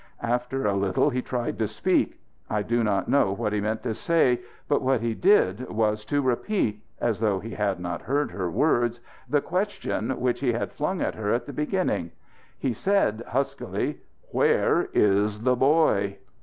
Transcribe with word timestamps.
After 0.23 0.65
a 0.65 0.73
little 0.75 1.11
he 1.11 1.21
tried 1.21 1.59
to 1.59 1.67
speak. 1.67 2.19
I 2.49 2.63
do 2.63 2.83
not 2.83 3.07
know 3.07 3.33
what 3.33 3.53
he 3.53 3.61
meant 3.61 3.83
to 3.83 3.93
say. 3.93 4.41
But 4.67 4.81
what 4.81 4.99
he 5.01 5.13
did 5.13 5.69
was 5.69 6.05
to 6.05 6.23
repeat 6.23 6.81
as 6.99 7.19
though 7.19 7.39
he 7.39 7.51
had 7.51 7.79
not 7.79 8.01
heard 8.01 8.31
her 8.31 8.49
words 8.49 8.99
the 9.29 9.41
question 9.41 10.09
which 10.19 10.39
he 10.39 10.53
had 10.53 10.73
flung 10.73 11.01
at 11.03 11.13
her 11.13 11.31
in 11.35 11.41
the 11.45 11.53
beginning. 11.53 12.09
He 12.57 12.73
said 12.73 13.21
huskily: 13.27 13.99
"Where 14.31 14.89
is 14.91 15.41
the 15.41 15.55
boy?" 15.55 16.17